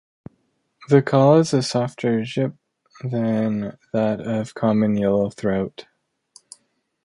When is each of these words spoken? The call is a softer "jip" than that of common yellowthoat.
The 0.89 1.03
call 1.03 1.37
is 1.37 1.53
a 1.53 1.61
softer 1.61 2.23
"jip" 2.23 2.55
than 3.03 3.77
that 3.93 4.19
of 4.19 4.55
common 4.55 4.95
yellowthoat. 4.97 5.85